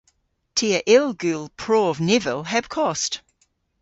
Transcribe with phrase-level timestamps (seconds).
[0.55, 3.13] Ty a yll gul prov nivel heb kost.